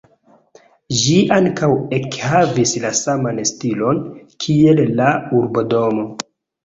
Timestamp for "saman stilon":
3.03-4.03